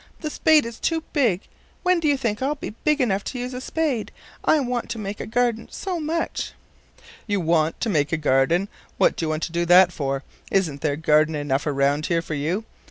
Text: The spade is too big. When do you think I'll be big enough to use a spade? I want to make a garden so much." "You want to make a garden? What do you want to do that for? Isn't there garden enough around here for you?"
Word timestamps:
The 0.21 0.31
spade 0.31 0.65
is 0.65 0.79
too 0.79 1.03
big. 1.13 1.41
When 1.83 1.99
do 1.99 2.07
you 2.07 2.17
think 2.17 2.41
I'll 2.41 2.55
be 2.55 2.71
big 2.71 2.99
enough 2.99 3.23
to 3.25 3.37
use 3.39 3.53
a 3.53 3.61
spade? 3.61 4.11
I 4.43 4.59
want 4.59 4.89
to 4.89 4.97
make 4.97 5.19
a 5.19 5.27
garden 5.27 5.67
so 5.69 5.99
much." 5.99 6.53
"You 7.27 7.39
want 7.39 7.79
to 7.81 7.89
make 7.91 8.11
a 8.11 8.17
garden? 8.17 8.67
What 8.97 9.15
do 9.15 9.25
you 9.25 9.29
want 9.29 9.43
to 9.43 9.51
do 9.51 9.63
that 9.67 9.91
for? 9.91 10.23
Isn't 10.49 10.81
there 10.81 10.95
garden 10.95 11.35
enough 11.35 11.67
around 11.67 12.07
here 12.07 12.23
for 12.23 12.33
you?" 12.33 12.65